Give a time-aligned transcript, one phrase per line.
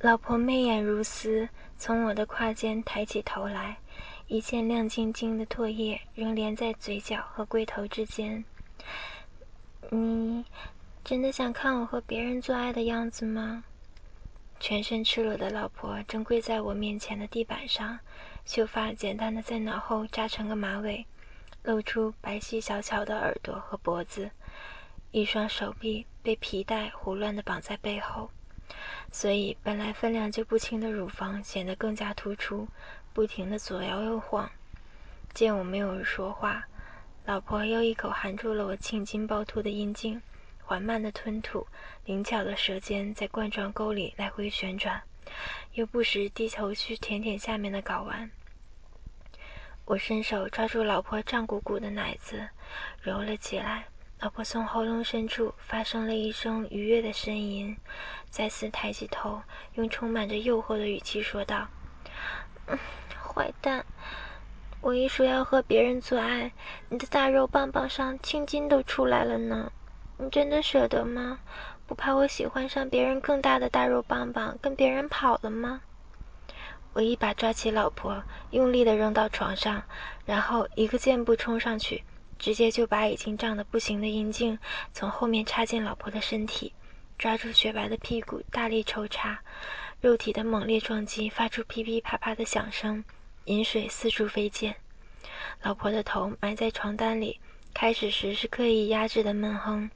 [0.00, 3.78] 老婆媚眼如丝，从我的胯间抬起头来，
[4.28, 8.44] 一件亮晶晶的唾液仍连在嘴角和龟头之间。
[9.90, 10.44] 你
[11.02, 13.64] 真的想看我和别人做爱的样子吗？
[14.60, 17.98] 全身赤裸的老婆正跪在我面前的地板上，
[18.44, 21.04] 秀发简单的在脑后扎成个马尾，
[21.64, 24.30] 露出白皙小巧的耳朵和脖子，
[25.10, 28.30] 一双手臂被皮带胡乱地绑在背后，
[29.10, 32.68] 所以本来分量就不轻的乳房显得更加突出，
[33.12, 34.50] 不停的左摇右晃。
[35.34, 36.66] 见我没有说话，
[37.24, 40.20] 老婆又一口含住了我青筋暴突的阴茎。
[40.60, 41.66] 缓慢的吞吐，
[42.04, 45.02] 灵巧的舌尖在冠状沟里来回旋转，
[45.72, 48.30] 又不时低头去舔舔下面的睾丸。
[49.86, 52.50] 我伸手抓住老婆胀鼓鼓的奶子，
[53.00, 53.86] 揉了起来。
[54.20, 57.76] 老婆从喉咙深处发生了一声愉悦的呻吟，
[58.30, 59.40] 再次抬起头，
[59.74, 61.68] 用充满着诱惑的语气说道
[63.22, 63.86] ：“坏蛋，
[64.80, 66.50] 我一说要和别人做爱，
[66.88, 69.70] 你的大肉棒棒上青筋都出来了呢。”
[70.18, 71.38] 你真的舍得吗？
[71.86, 75.80] 不怕我喜欢上别人更大的大肉棒棒，跟别人跑了吗？
[76.92, 79.84] 我一把抓起老婆，用力地扔到床上，
[80.26, 82.02] 然后一个箭步冲上去，
[82.38, 84.58] 直接就把已经胀得不行的阴茎
[84.92, 86.72] 从后面插进老婆的身体，
[87.18, 89.40] 抓住雪白的屁股大力抽插，
[90.00, 93.04] 肉体的猛烈撞击发出噼噼啪啪的响声，
[93.46, 94.76] 饮水四处飞溅。
[95.62, 97.40] 老婆的头埋在床单里，
[97.74, 99.90] 开始时是刻意压制的闷哼。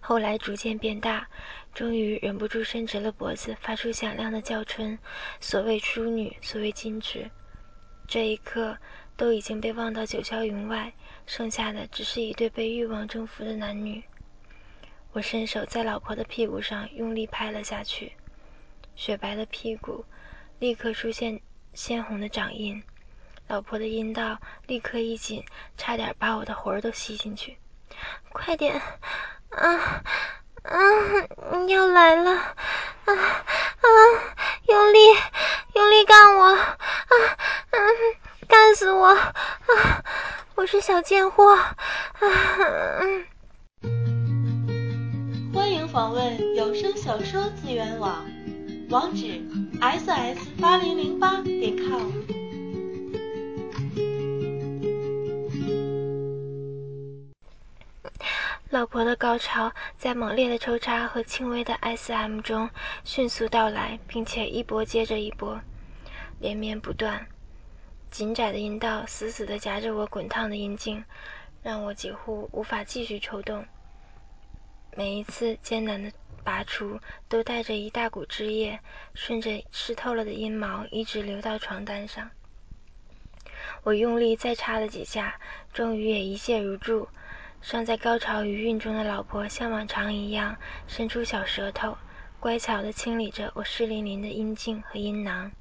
[0.00, 1.28] 后来逐渐变大，
[1.72, 4.98] 终于忍不住伸直了脖子，发出响亮的叫春。
[5.40, 7.30] 所谓淑女，所谓矜持，
[8.06, 8.76] 这一刻
[9.16, 10.92] 都已经被忘到九霄云外，
[11.26, 14.04] 剩下的只是一对被欲望征服的男女。
[15.12, 18.12] 我伸手在老婆的屁股上用力拍了下去，
[18.94, 20.04] 雪白的屁股
[20.58, 21.40] 立刻出现
[21.72, 22.82] 鲜红的掌印，
[23.48, 25.44] 老婆的阴道立刻一紧，
[25.78, 27.56] 差点把我的魂儿都吸进去。
[28.30, 28.78] 快点！
[29.50, 30.02] 啊
[30.64, 30.80] 啊！
[31.68, 32.30] 要来了！
[32.32, 32.54] 啊
[33.06, 33.88] 啊！
[34.68, 34.98] 用力，
[35.74, 36.44] 用力干我！
[36.44, 36.76] 啊
[37.70, 37.78] 啊！
[38.56, 39.08] 干死我！
[39.08, 40.02] 啊！
[40.54, 41.52] 我是小贱货！
[41.52, 41.74] 啊！
[45.52, 48.24] 欢迎访问有声小说资源网，
[48.88, 49.42] 网址
[49.78, 52.10] ：ss 八零零八点 com。
[58.70, 62.70] 老婆的高潮在猛烈的抽插和轻微的 S.M 中
[63.04, 65.60] 迅速到来，并且一波接着一波，
[66.40, 67.26] 连绵不断。
[68.16, 71.04] 紧窄的阴道死死地夹着我滚烫的阴茎，
[71.62, 73.66] 让我几乎无法继续抽动。
[74.96, 76.10] 每一次艰难的
[76.42, 78.80] 拔出，都带着一大股汁液，
[79.12, 82.30] 顺着湿透了的阴毛一直流到床单上。
[83.82, 85.38] 我用力再插了几下，
[85.74, 87.10] 终于也一泻如注。
[87.60, 90.56] 尚在高潮余韵中的老婆，像往常一样
[90.86, 91.98] 伸出小舌头，
[92.40, 95.52] 乖巧地清理着我湿淋淋的阴茎和阴囊。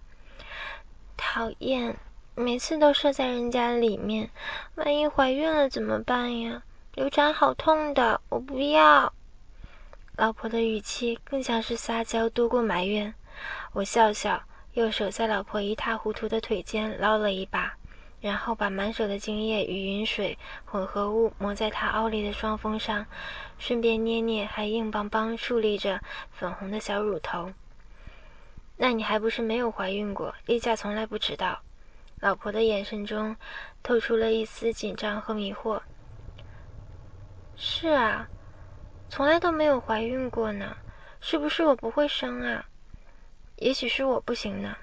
[1.17, 1.97] 讨厌，
[2.37, 4.29] 每次都射在人家里面，
[4.75, 6.63] 万一怀孕了怎么办呀？
[6.93, 9.13] 流产好痛的，我不要。
[10.17, 13.13] 老婆的语气更像是撒娇多过埋怨。
[13.71, 17.77] 我笑笑，右手在老婆一塌糊涂的腿间捞了一把。
[18.19, 23.05] 然后把满手的精液与云水混合物抹在她凹立的双峰上，
[23.57, 27.51] 顺便捏捏还硬邦邦竖立着粉红的小乳头。
[28.75, 30.35] 那你还不是没有怀孕过？
[30.45, 31.61] 例假从来不迟到。
[32.19, 33.35] 老婆的眼神中
[33.83, 35.81] 透出了一丝紧张和迷惑。
[37.55, 38.27] 是啊，
[39.09, 40.77] 从来都没有怀孕过呢。
[41.21, 42.65] 是不是我不会生啊？
[43.55, 44.75] 也许是我不行呢，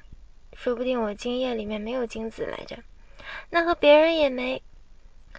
[0.54, 2.78] 说不定我精液里面没有精子来着。
[3.50, 4.62] 那和别人也没。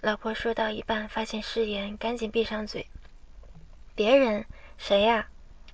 [0.00, 2.86] 老婆说到一半，发现失言，赶紧闭上嘴。
[3.94, 4.46] 别人
[4.78, 5.28] 谁呀？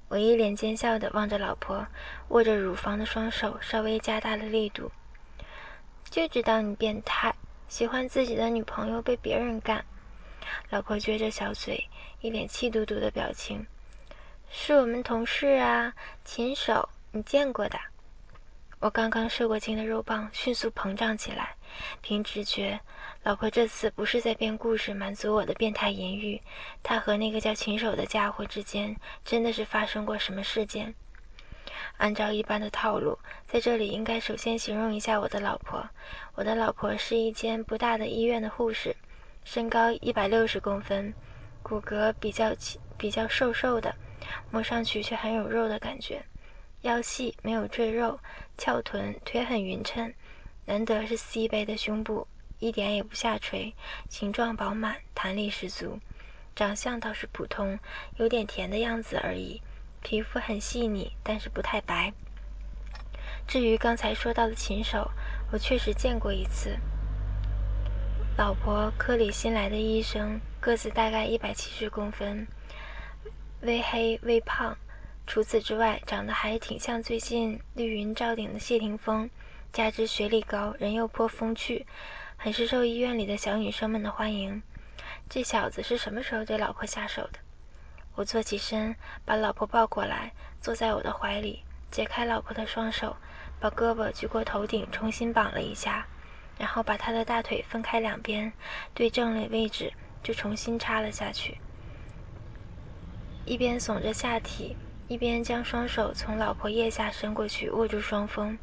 [0.08, 1.86] 我一脸奸笑的望着老婆，
[2.28, 4.90] 握着乳房的双手稍微加大了力度。
[6.10, 7.32] 就知道你变态，
[7.68, 9.84] 喜欢自己的女朋友被别人干。
[10.68, 11.88] 老婆撅着小嘴，
[12.20, 13.64] 一脸气嘟嘟的表情。
[14.50, 17.78] 是我们同事啊，禽手，你见过的。
[18.80, 21.54] 我刚刚射过精的肉棒迅速膨胀起来，
[22.00, 22.80] 凭直觉，
[23.22, 26.42] 老婆这次不是在编故事满足我的变态淫欲，
[26.82, 30.92] 她和那个叫禽手的家伙之间真的是发生过什么事件？
[32.00, 35.86] 按照一般的套路，在这里应该首先形容一下我的老婆。
[36.34, 38.96] 我的老婆是一间不大的医院的护士，
[39.44, 41.12] 身高一百六十公分，
[41.62, 42.56] 骨骼比较
[42.96, 43.94] 比较瘦瘦的，
[44.50, 46.24] 摸上去却很有肉的感觉。
[46.80, 48.18] 腰细没有赘肉，
[48.56, 50.14] 翘臀，腿很匀称，
[50.64, 52.26] 难得是 C 杯的胸部，
[52.60, 53.74] 一点也不下垂，
[54.08, 55.98] 形状饱满，弹力十足。
[56.56, 57.78] 长相倒是普通，
[58.16, 59.60] 有点甜的样子而已。
[60.02, 62.12] 皮肤很细腻，但是不太白。
[63.46, 65.10] 至于刚才说到的禽手，
[65.52, 66.78] 我确实见过一次。
[68.36, 72.46] 老婆科里新来的医生，个子大概一百七十公分，
[73.60, 74.76] 微黑微胖。
[75.26, 79.28] 除此之外，长得还挺像最近绿云罩顶的谢霆锋，
[79.72, 81.86] 加之学历高，人又颇风趣，
[82.36, 84.62] 很是受医院里的小女生们的欢迎。
[85.28, 87.38] 这小子是什么时候对老婆下手的？
[88.16, 93.16] 我坐起身，把老婆抱过来，坐在我的怀里，解开老婆的双手，
[93.58, 96.06] 把胳膊举过头顶，重新绑了一下，
[96.58, 98.52] 然后把她的大腿分开两边，
[98.92, 99.92] 对正了位置，
[100.22, 101.58] 就重新插了下去。
[103.46, 104.76] 一边耸着下体，
[105.08, 108.58] 一边将双手从老婆腋下伸过去，握住双峰。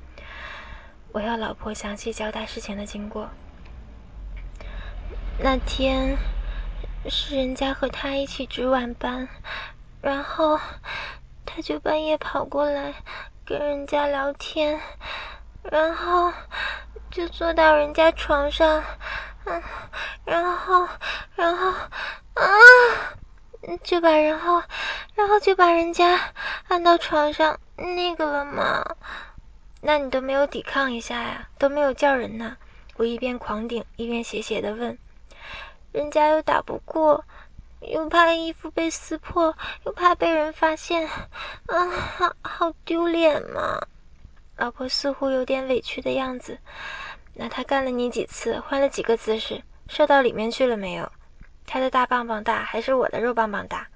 [1.14, 3.30] 我要老婆详细交代事情的经过。
[5.40, 6.16] 那天。
[7.10, 9.28] 是人家和他一起值晚班，
[10.02, 10.60] 然后
[11.46, 12.94] 他就半夜跑过来
[13.46, 14.82] 跟人家聊天，
[15.64, 16.34] 然后
[17.10, 18.84] 就坐到人家床上，
[19.46, 19.64] 嗯，
[20.26, 20.88] 然后，
[21.36, 21.70] 然后，
[22.34, 22.44] 啊，
[23.84, 24.62] 就把然后，
[25.16, 26.20] 然后就把人家
[26.68, 28.84] 按到床上那个了吗？
[29.82, 31.48] 那你都没有抵抗一下呀？
[31.58, 32.58] 都没有叫人呢？
[32.98, 34.98] 我一边狂顶一边斜斜的问。
[35.98, 37.26] 人家又打不过，
[37.82, 43.88] 又怕衣服被撕破，又怕被人发现，啊，好好丢脸嘛！
[44.58, 46.60] 老婆似乎有点委屈的样子。
[47.34, 48.60] 那他干了你几次？
[48.60, 49.64] 换了几个姿势？
[49.88, 51.12] 射到里面去了没有？
[51.66, 53.88] 他的大棒棒大还是我的肉棒棒大？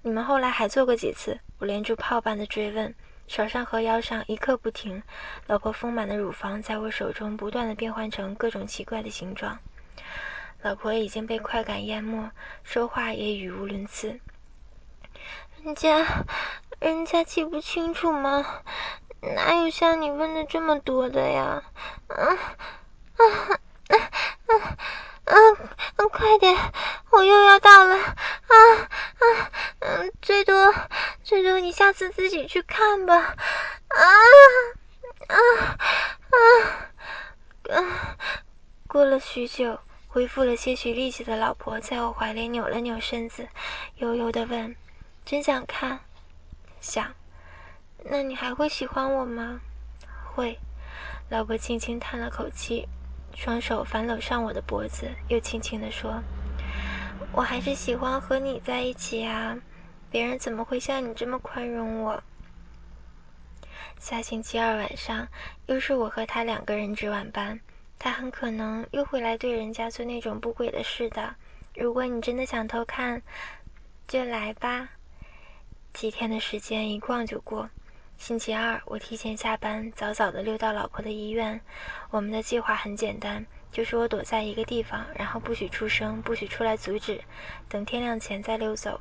[0.00, 1.38] 你们后来还做过几次？
[1.58, 2.94] 我连珠炮般的追问，
[3.28, 5.02] 手上和腰上一刻不停。
[5.46, 9.58] 老婆丰满的乳房在我手中不断的变换成各种奇怪的形状。
[10.64, 12.30] 老婆已经被快感淹没，
[12.62, 14.18] 说话也语无伦次。
[15.62, 16.24] 人家，
[16.80, 18.62] 人家记不清楚吗？
[19.20, 21.62] 哪有像你问的这么多的呀？
[22.08, 23.24] 啊啊
[23.88, 23.96] 啊
[24.46, 25.36] 啊
[25.96, 26.08] 啊！
[26.10, 26.56] 快点，
[27.10, 27.96] 我又要到了！
[27.96, 28.16] 啊
[28.48, 29.50] 啊
[29.80, 30.74] 嗯，最多
[31.22, 33.14] 最多你下次自己去看吧。
[33.18, 34.00] 啊
[35.28, 35.36] 啊
[36.30, 38.16] 啊啊！
[38.88, 39.78] 过了许久。
[40.14, 43.48] 恢复了些许力气的老婆在我怀里扭了扭身子，
[43.96, 44.76] 悠悠地问
[45.26, 45.98] ：“真想看？
[46.80, 47.12] 想？
[48.04, 49.60] 那你还会喜欢我吗
[50.32, 50.56] ？”“会。”
[51.30, 52.86] 老婆轻轻叹了口气，
[53.34, 56.22] 双手反搂上我的脖子，又轻轻地说
[57.34, 59.58] ：“我还是喜欢和你在一起啊，
[60.12, 62.22] 别人怎么会像你这么宽容我？”
[63.98, 65.26] 下星期二晚上，
[65.66, 67.58] 又是我和他两个人值晚班。
[67.98, 71.34] 他很可能又会来对人家做那种不轨的事的。
[71.74, 73.22] 如果你真的想偷看，
[74.06, 74.90] 就来吧。
[75.92, 77.70] 几天的时间一逛就过。
[78.16, 81.60] 星期二，我提前下班，早早的溜到老婆的医院。
[82.10, 87.20] 我们的计划很简单，就是我躲在一个地方，然后不许出声，不许出来阻止，
[87.68, 89.00] 等天亮前再溜走。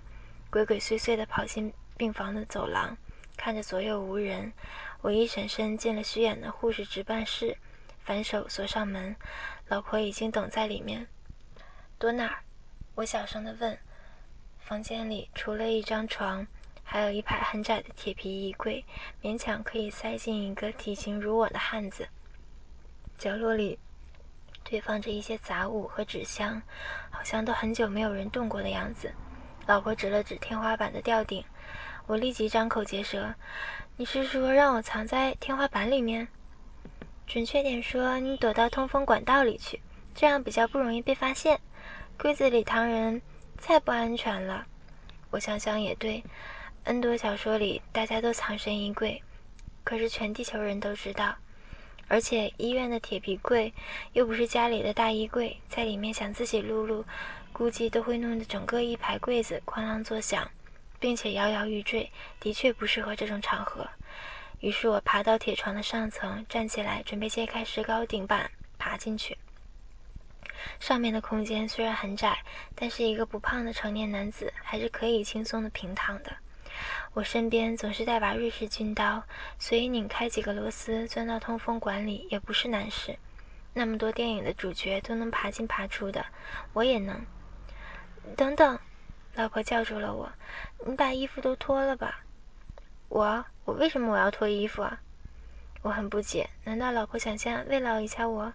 [0.50, 2.98] 鬼鬼祟祟的跑进病房的走廊，
[3.38, 4.52] 看着左右无人，
[5.02, 7.58] 我一闪身进了虚掩的护士值班室。
[8.04, 9.16] 反手锁上门，
[9.68, 11.08] 老婆已经等在里面。
[11.98, 12.40] 躲哪儿？
[12.96, 13.78] 我小声地问。
[14.60, 16.46] 房间里除了一张床，
[16.84, 18.84] 还有一排很窄的铁皮衣柜，
[19.22, 22.08] 勉强可以塞进一个体型如我的汉子。
[23.18, 23.80] 角落里
[24.64, 26.62] 堆放着一些杂物和纸箱，
[27.10, 29.14] 好像都很久没有人动过的样子。
[29.66, 31.44] 老婆指了指天花板的吊顶，
[32.06, 33.34] 我立即张口结舌
[33.96, 36.28] ：“你是说让我藏在天花板里面？”
[37.34, 39.82] 准确点说，你躲到通风管道里去，
[40.14, 41.60] 这样比较不容易被发现。
[42.16, 43.24] 柜子里藏人
[43.60, 44.68] 太不安全了。
[45.32, 46.24] 我想想也对
[46.84, 49.24] ，N 多小说里大家都藏身衣柜，
[49.84, 51.34] 可是全地球人都知道。
[52.08, 53.74] 而且医院的铁皮柜
[54.12, 57.04] 又不是家里的大衣柜，在里面想自己录录，
[57.52, 60.48] 估计都会弄得整个一排柜子哐啷作响，
[61.00, 63.90] 并且摇摇欲坠，的确不适合这种场合。
[64.60, 69.38] 于是我爬到铁床的上层，站起来，准备揭开石膏顶板，爬进去。
[70.80, 72.40] 上面的空间虽然很窄，
[72.76, 76.38] 但是一个不胖的成年男子还是可以轻松的平躺的。
[77.14, 79.24] 我身边总是带把瑞士军刀，
[79.60, 83.18] 随意拧开几个螺丝，钻到通风管里也不是难事。
[83.74, 86.26] 那么多电影的主角都能爬进爬出的，
[86.74, 87.26] 我也能。
[88.38, 88.80] 等等，
[89.36, 90.32] 老婆叫住了我
[90.88, 92.22] ：“你把衣服都脱了吧。”
[93.14, 95.00] 我我为什么我要脱衣服啊？
[95.84, 98.52] 我很不解，难道老婆想先慰劳一下我？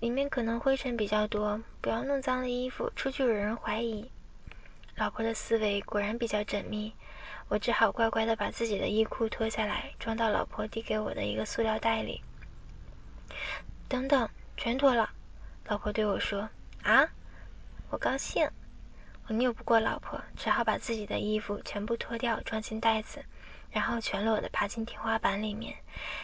[0.00, 4.10] 里面可能灰尘比较多，不要弄脏了衣服，出去惹人怀疑。
[4.96, 6.92] 老婆的思维果然比较缜密，
[7.48, 12.20] 我只好乖乖的把自己的衣裤脱下来，装到老婆递给我的一个塑料袋里。
[13.88, 14.28] 等等，
[14.58, 15.08] 全脱了。
[15.68, 16.50] 老婆对我说
[16.84, 17.08] ：“啊？”
[17.88, 18.46] 我高兴。
[19.26, 23.24] 我拗不过老婆，只好把自己的衣服全部脱掉，装进袋子，
[23.74, 25.74] 然后全裸的爬进天花板里面。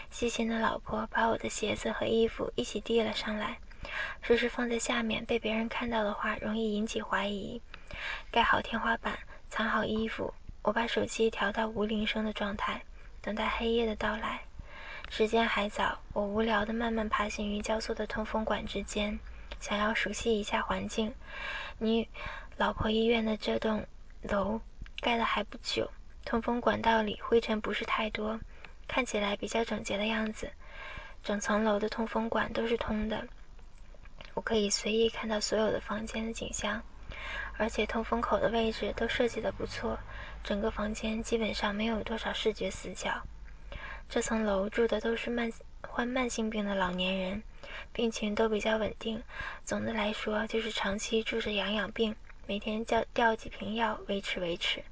[0.09, 3.59] 细心的老婆把我的鞋子和衣服一起递了上来，
[4.23, 7.61] 说是放在下面，被别人看到的话容易引起怀疑。
[8.31, 9.19] 盖好天花板，
[9.51, 12.81] 藏好衣服，我把手机调到无铃声的状态，
[13.21, 14.41] 等待黑夜的到来。
[15.09, 19.19] 时间还早，我无聊的慢慢爬行于交错的通风管之间，
[19.59, 21.13] 想要熟悉一下环境。
[21.79, 22.09] 你。
[22.57, 23.87] 老婆医院的这栋
[24.21, 24.61] 楼
[25.01, 25.91] 盖的还不久，
[26.25, 28.39] 通风管道里灰尘不是太多，
[28.87, 30.51] 看起来比较整洁的样子。
[31.23, 33.27] 整层楼的通风管都是通的，
[34.35, 36.83] 我可以随意看到所有的房间的景象，
[37.59, 39.99] 而且通风口的位置都设计的不错，
[40.43, 43.23] 整个房间基本上没有多少视觉死角。
[44.09, 47.43] 这层楼住的都是慢患慢性病的老年人，
[47.93, 49.23] 病情都比较稳定，
[49.65, 52.17] 总的来说就是长期住着养养病。
[52.47, 54.83] 每天叫吊几瓶药维持维持。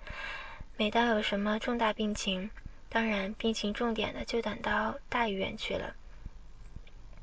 [0.80, 2.48] 每当有什么重大病情，
[2.88, 5.96] 当然病情重点的就等到大医院去了。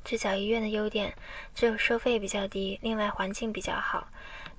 [0.04, 1.14] 这小医院的优点
[1.54, 4.08] 只有收费比较低，另外环境比较好。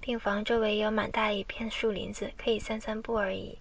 [0.01, 3.59] 病房周围有满大一片树林子，可以散散步而已。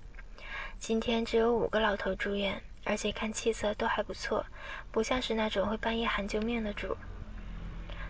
[0.78, 4.46] 今天只有五个老头住院，而且看气色都还不错，
[4.90, 6.96] 不像是那种会半夜喊救命的主。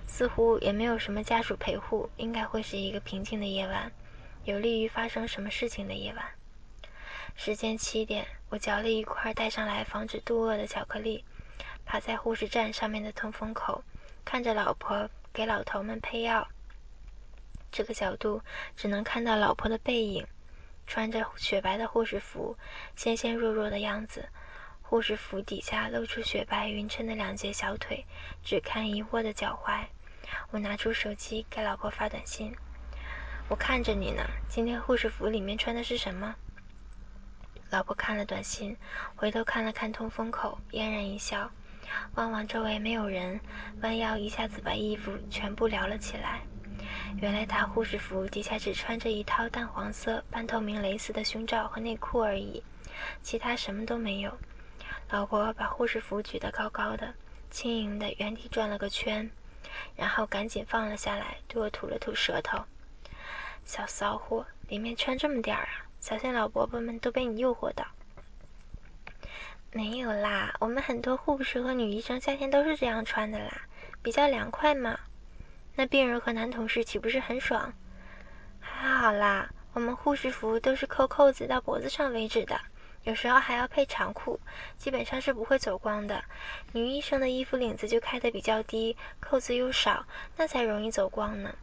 [0.06, 3.90] 似乎也没有什么家属陪护，应该会是一个平静的夜晚，
[4.44, 6.24] 有利于发生什么事情的夜晚。
[7.38, 11.22] 时间七点，我嚼了一块带上来防止肚饿的巧克力，
[11.84, 13.84] 趴在护士站上面的通风口，
[14.24, 16.48] 看着老婆给老头们配药。
[17.70, 18.40] 这个角度
[18.74, 20.26] 只能看到老婆的背影，
[20.86, 22.56] 穿着雪白的护士服，
[22.96, 24.28] 纤纤弱弱的样子。
[24.80, 28.06] 护士服底下露出雪白匀称的两截小腿，
[28.42, 29.84] 只看疑惑的脚踝。
[30.50, 32.56] 我拿出手机给老婆发短信
[33.50, 36.34] ：“我看着你呢，今天护士服里面穿的是什么？”
[37.70, 38.76] 老婆看了短信，
[39.16, 41.50] 回头看了看通风口，嫣然一笑，
[42.14, 43.40] 望望周围没有人，
[43.82, 46.40] 弯腰一下子把衣服全部撩了起来。
[47.20, 52.62] 原来她护士服底下只穿着一套淡黄色半透明蕾丝的胸罩和内裤而已，
[53.22, 54.38] 其他什么都没有。
[55.10, 57.14] 老婆把护士服举得高高的，
[57.50, 59.30] 轻盈的原地转了个圈。
[59.94, 62.64] 然后赶紧放了下来，对我吐了吐舌头。
[63.64, 65.85] 小骚货，里面穿这么点儿啊？
[66.00, 67.86] 小心老伯伯们都被你诱惑到。
[69.72, 73.62] 没有啦，我们很多护士和女医生夏天都是这样穿的啦，
[74.02, 74.98] 比较凉快嘛。
[75.74, 77.74] 那病人和男同事岂不是很爽？
[78.60, 82.58] 还好啦，我们护士服都是扣扣子到脖子上为止的。
[83.04, 84.40] 有时候还要配长裤，
[84.78, 86.24] 基本上是不会走光的。
[86.72, 91.54] 女医生的衣服领子就开得比较低，扣子又少，那才容易走光呢。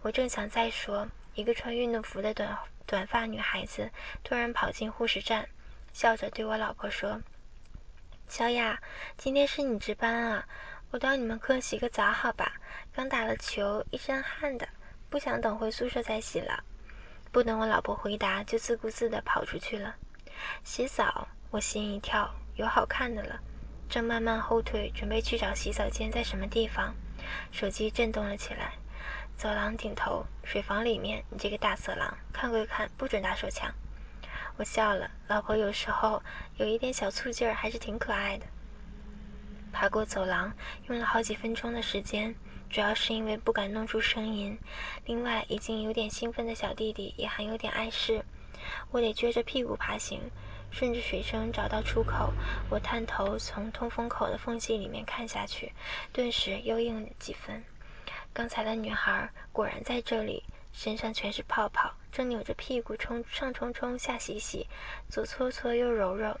[0.00, 3.90] 我正想再说，一个穿运动服的短短发女孩子
[4.22, 5.48] 突然跑进护士站，
[5.92, 7.22] 笑着对我老婆说
[8.28, 8.80] ：“小雅，
[9.16, 10.46] 今天是你值班啊？
[10.90, 12.52] 我到你们科洗个澡好吧？
[12.92, 14.68] 刚打了球，一身汗的，
[15.08, 16.62] 不想等回宿舍再洗了。”
[17.32, 19.96] 不等我老婆回答，就自顾自地跑出去了。
[20.64, 23.40] 洗澡，我心一跳，有好看的了，
[23.88, 26.94] 正慢慢后退，准备去找洗澡间在什么地方，
[27.50, 28.74] 手机震动了起来。
[29.36, 33.72] 走廊顶头，水房里面，你这个大色狼，看归看，不准打手枪。
[34.56, 36.22] 我笑了，老婆有时候
[36.56, 38.46] 有一点小醋劲儿，还是挺可爱的。
[39.72, 40.52] 爬过走廊，
[40.88, 42.34] 用了好几分钟的时间，
[42.70, 44.58] 主要是因为不敢弄出声音，
[45.06, 48.24] 另外已经有点兴奋的小弟弟也还有点碍事。
[48.90, 50.20] 我得撅着屁股爬行，
[50.70, 52.32] 顺着水声找到出口。
[52.70, 55.72] 我探头从通风口的缝隙里面看下去，
[56.12, 57.64] 顿时又硬了几分。
[58.34, 64.66] 刚才的女孩果然在这里，身上全是泡泡，正扭着屁股冲上冲冲下洗洗，
[65.08, 66.40] 左搓搓右揉揉。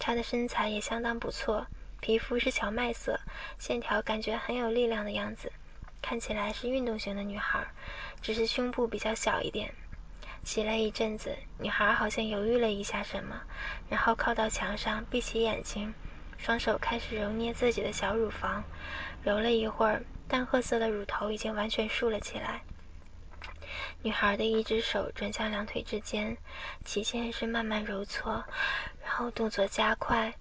[0.00, 1.66] 她的身材也相当不错，
[2.00, 3.20] 皮肤是荞麦色，
[3.58, 5.52] 线条感觉很有力量的样子，
[6.02, 7.68] 看起来是运动型的女孩，
[8.20, 9.72] 只是胸部比较小一点。
[10.42, 13.42] 洗了一阵子，女孩好像犹豫了一下什么，
[13.88, 15.94] 然后靠到墙上，闭起眼睛，
[16.38, 18.64] 双手开始揉捏自己的小乳房。
[19.22, 22.62] 揉了一会儿，淡褐色的乳头已经完全竖了起来。
[24.02, 26.38] 女孩的一只手转向两腿之间，
[26.84, 28.44] 起先是慢慢揉搓，
[29.04, 30.32] 然后动作加快，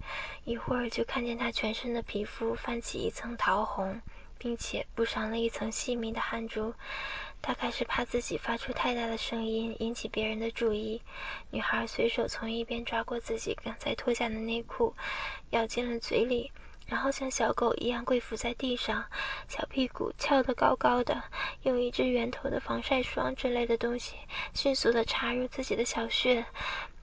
[0.45, 4.01] 一会儿就看见她全身的皮肤泛起一层桃红，
[4.37, 6.75] 并且布上了一层细密的汗珠。
[7.47, 11.01] 大概是怕自己发出太大的声音引起别人的注意，
[11.49, 14.93] 女孩随手从一边抓过自己刚才脱下的内裤，
[15.51, 16.51] 咬进了嘴里。
[16.87, 19.05] 然后像小狗一样跪伏在地上，
[19.47, 21.23] 小屁股翘得高高的，
[21.61, 24.17] 用一支圆头的防晒霜之类的东西
[24.53, 26.45] 迅速地插入自己的小穴，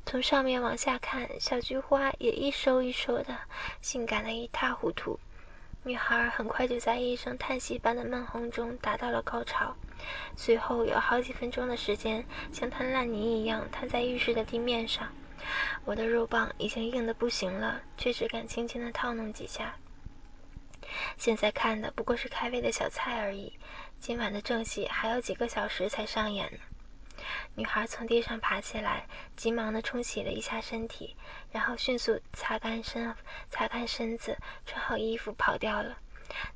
[0.05, 3.39] 从上面往下看，小菊花也一收一收的，
[3.81, 5.19] 性感的一塌糊涂。
[5.87, 9.77] 女孩很快就在一声叹息般的闷哼中达到了高潮，
[10.35, 15.13] 随后有好几分钟的时间像滩烂泥一样瘫在浴室的地面上。
[15.85, 19.75] 我的肉棒已经硬得不行了，却只敢轻轻地套弄几下。
[21.19, 23.53] 现在看的不过是开胃的小菜而已，
[24.01, 26.59] 今晚的正戏还有几个小时才上演呢。
[27.57, 29.07] 女孩从地上爬起来，
[29.37, 31.17] 急忙地冲洗了一下身体，
[31.53, 33.15] 然后迅速擦干身、
[33.49, 35.99] 擦干身子，穿好衣服跑掉了。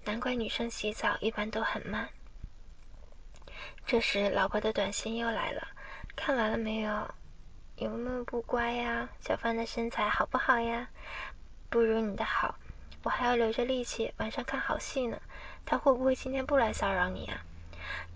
[0.04, 2.08] 难怪女生洗澡一般都很慢。
[3.86, 5.68] 这时，老婆的短信又来了
[6.16, 7.14] ：“看完了没有？”
[7.76, 9.08] 有没有不乖呀？
[9.20, 10.88] 小范的身材好不好呀？
[11.70, 12.56] 不如你的好，
[13.04, 15.20] 我还要留着力气晚上看好戏呢。
[15.64, 17.44] 他会不会今天不来骚扰你啊？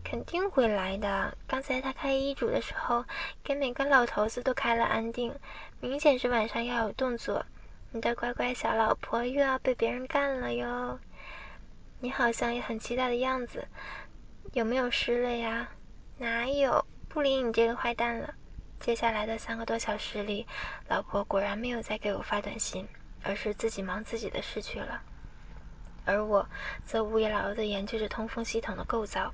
[0.05, 1.37] 肯定会来的。
[1.47, 3.05] 刚才他开医嘱的时候，
[3.43, 5.35] 给每个老头子都开了安定，
[5.81, 7.45] 明显是晚上要有动作。
[7.91, 10.99] 你的乖乖小老婆又要被别人干了哟。
[12.01, 13.69] 你好像也很期待的样子，
[14.53, 15.69] 有没有湿了呀？
[16.19, 16.85] 哪有？
[17.09, 18.35] 不理你这个坏蛋了。
[18.81, 20.47] 接下来的三个多小时里，
[20.89, 22.89] 老婆果然没有再给我发短信，
[23.23, 25.03] 而是自己忙自己的事去了。
[26.05, 26.49] 而我
[26.85, 29.33] 则无劳的研究着通风系统的构造。